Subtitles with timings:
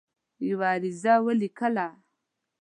[0.47, 1.87] یوه عریضه ولیکله.